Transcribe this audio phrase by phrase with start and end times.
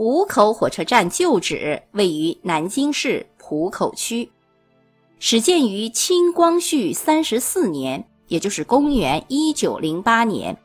[0.00, 4.32] 浦口火车站旧址位于南京市浦口区，
[5.18, 10.56] 始建于清光绪三十四年，也就是公元一九零八年。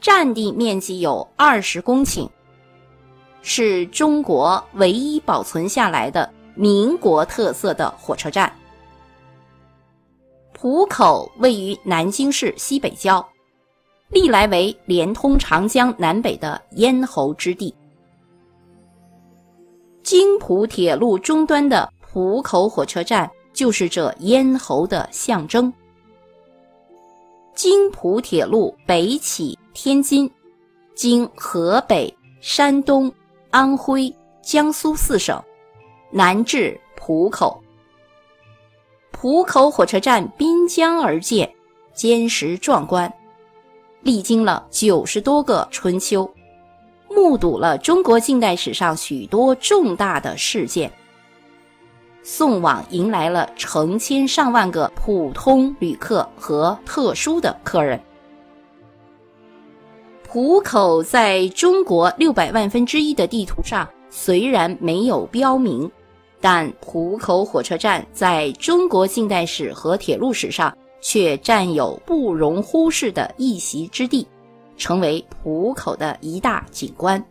[0.00, 2.26] 占地面积有二十公顷，
[3.42, 8.50] 是中国唯一保存下来的民国特色的火车站。
[10.54, 13.22] 浦口位于南京市西北郊，
[14.08, 17.74] 历来为连通长江南北的咽喉之地。
[20.02, 25.72] 京浦铁路终端的浦口火车站就是这咽喉的象征。
[27.54, 30.28] 京浦铁路北起天津，
[30.94, 33.12] 经河北、山东、
[33.50, 35.40] 安徽、江苏四省，
[36.10, 37.62] 南至浦口。
[39.12, 41.48] 浦口火车站滨江而建，
[41.94, 43.12] 坚实壮观，
[44.00, 46.28] 历经了九十多个春秋。
[47.14, 50.90] 目睹了中国近代史上许多重大的事件，
[52.22, 58.00] 送往迎来了成千上万个普通旅客和特殊的客人。
[60.22, 65.90] 浦口在中国六百万分之一的地图上虽然没有标明，
[66.40, 74.26] 但浦口火车站在中国近代史和铁路史上却占有不容忽视的一席之地。
[74.82, 77.24] 成为浦口的一大景观。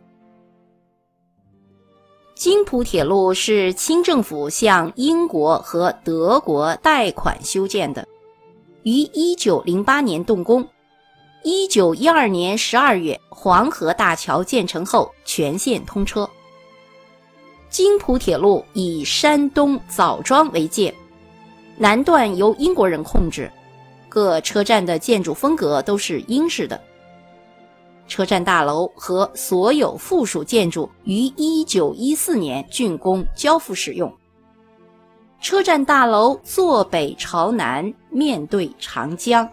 [2.33, 8.07] 京浦铁路是清政府向英国和德国贷款修建的，
[8.83, 10.65] 于一九零八年动工。
[11.43, 16.29] 一九一二年十二月，黄河大桥建成后，全线通车。
[17.69, 20.95] 京浦铁路以山东枣庄为界，
[21.75, 23.51] 南段由英国人控制，
[24.07, 26.81] 各车站的建筑风格都是英式的。
[28.07, 34.11] 车站大楼和所有附属建筑于一九一四年竣工交付使用。
[35.39, 39.49] 车站大楼坐北朝南，面对长江，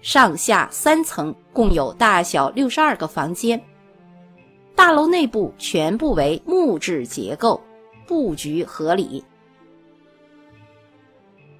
[0.00, 3.60] 上下三层，共有大小六十二个房间。
[4.76, 7.60] 大楼内部全部为木质结构，
[8.06, 9.24] 布局合理。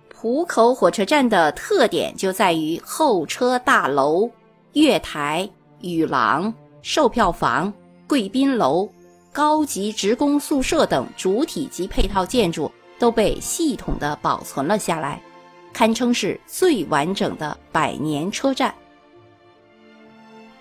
[0.08, 4.30] 浦口火车站的特点就在于候车大楼、
[4.74, 5.48] 月台。
[5.92, 6.52] 雨廊、
[6.82, 7.72] 售票房、
[8.06, 8.88] 贵宾楼、
[9.32, 15.20] 高级职工宿舍等主体及配套建筑都被系统的保存了下来，
[15.72, 18.74] 堪称是最完整的百年车站。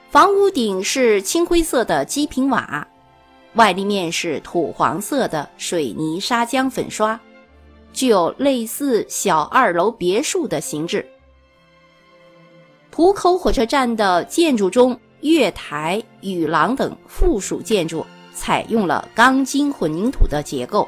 [0.09, 2.88] 房屋顶是青灰色的基平瓦，
[3.55, 7.19] 外立面是土黄色的水泥砂浆粉刷，
[7.94, 11.07] 具有类似小二楼别墅的形制。
[12.91, 15.00] 浦口火车站的建筑中。
[15.23, 20.88] 月台、雨廊等附属建筑采用了钢筋混凝土的结构。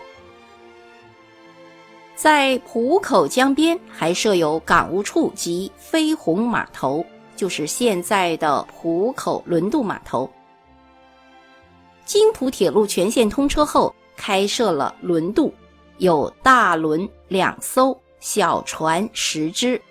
[2.16, 10.29] 在浦口江边还设有港务处及飞鸿码头，就是现在的浦口轮渡码头。
[12.06, 15.53] 京浦铁路全线通车后，开设了轮渡，
[15.97, 19.81] 有大轮两艘，小船十只。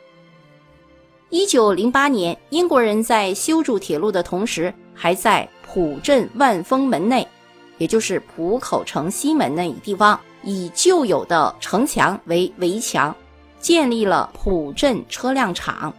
[1.34, 7.26] 一九零八年，英国人在修筑铁路的同时，还在浦镇万丰门内，
[7.76, 13.12] 也就是浦口城西门那一地方，以旧有的城墙为围墙，
[13.58, 15.92] 建立了浦镇车辆厂，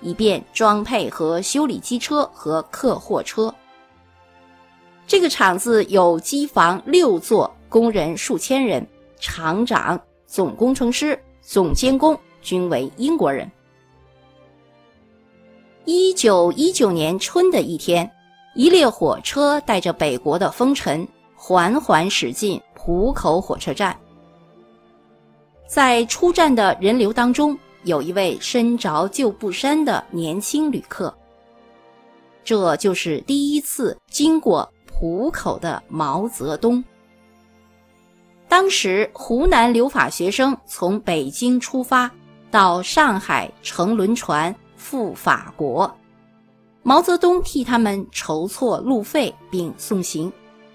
[0.00, 3.54] 以便装配和修理机车和客货车。
[5.06, 8.88] 这个厂子有机房六座，工人数千人，
[9.20, 13.46] 厂长、总工程师、总监工均为英国人。
[15.90, 18.10] 一九一九年春的一天，
[18.54, 23.98] 一列火车带着北国的风尘，缓缓驶进浦口火车站。
[25.66, 31.16] 在出站的人流当中，有一位身着旧布衫的年轻旅客。
[32.44, 36.84] 这就是第一次经过浦口的毛泽东。
[38.46, 42.10] 当时，湖南留法学生从北京出发，
[42.50, 44.54] 到上海乘轮船。
[44.78, 45.94] 赴法国，
[46.82, 50.32] 毛泽东替他们筹措路费并送行，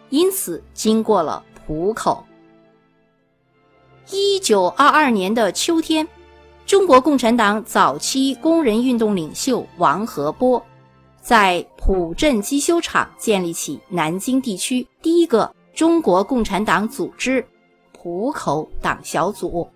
[0.10, 2.24] 因此经过了浦口。
[4.12, 6.08] 一九二二年的秋天，
[6.66, 10.64] 中国共产党早期工人运动领袖王河波，
[11.22, 17.44] 在浦镇机修厂建立起南京地区第一个中国共产党组织——
[17.94, 19.68] 浦口党小组。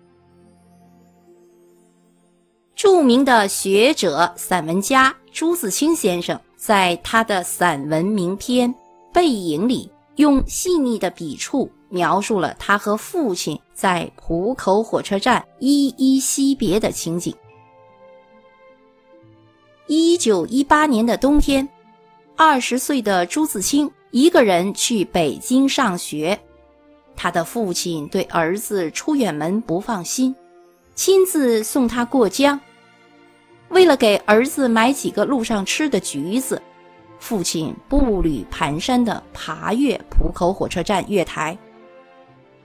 [2.78, 8.72] 著名的学者、散文家朱自清先生在他的散文名篇
[9.12, 17.34] 《背影》里用细腻的笔触描述了他和父亲在浦口火车站依依惜别的情景。
[19.88, 21.68] 一九一八年的冬天，
[22.36, 26.38] 二十岁的朱自清一个人去北京上学，
[27.16, 30.32] 他的父亲对儿子出远门不放心，
[30.94, 32.60] 亲自送他过江。
[33.70, 36.60] 为了给儿子买几个路上吃的橘子，
[37.18, 41.56] 父亲步履蹒跚地爬越浦口火车站月台。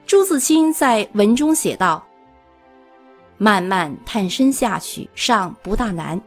[0.05, 2.03] 朱自清在文中写道
[3.37, 6.19] ：“慢慢探身下去，尚不大难。”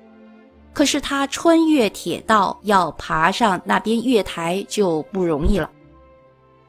[0.73, 5.71] 可是他穿越铁道要爬上那边月台就不容易了。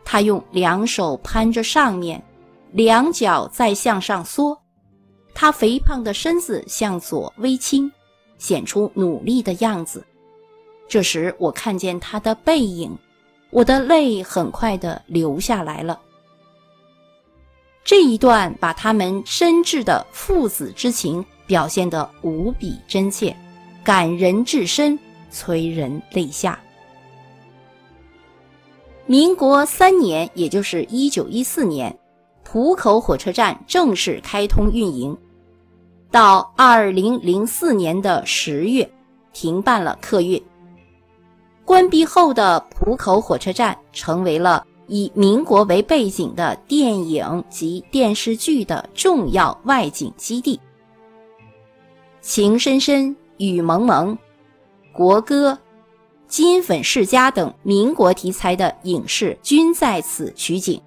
[0.05, 2.23] 他用两手攀着上面，
[2.71, 4.57] 两脚再向上缩，
[5.33, 7.91] 他肥胖的身子向左微倾，
[8.37, 10.03] 显出努力的样子。
[10.87, 12.97] 这时我看见他的背影，
[13.49, 15.99] 我的泪很快的流下来了。
[17.83, 23.35] 这一段把他们深挚的父子之情表现得无比真切。
[23.83, 24.99] 感人至深，
[25.31, 26.59] 催人泪下。
[29.05, 31.97] 民国三年，也就是一九一四年，
[32.43, 35.17] 浦口火车站正式开通运营。
[36.11, 38.89] 到二零零四年的十月，
[39.33, 40.41] 停办了客运。
[41.65, 50.59] 关闭后的浦口火车站，成为了以民国为背景的电影及电视剧的重要外景基地。
[52.21, 53.15] 情深深。
[53.39, 54.17] 雨蒙蒙、
[54.91, 55.55] 国歌、
[56.27, 60.81] 金粉世家等民国题材的影视均在此取景。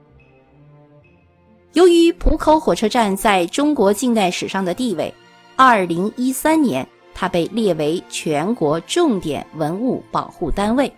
[1.72, 5.12] 由于浦口火车站在中国近代史上的地位，
[5.54, 10.92] 二零一三年它被列为全国重点文物保护单位。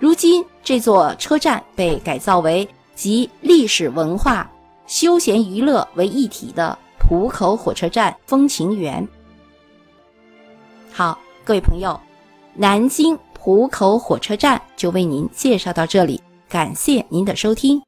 [0.00, 4.50] 如今，这座车站被改造为集历史文化、
[4.86, 9.06] 休闲娱乐为一体的浦口火车站风情园。
[10.90, 11.98] 好，各位朋友，
[12.52, 17.85] 南京浦口火车站就为您介绍到这里，感谢您的收听。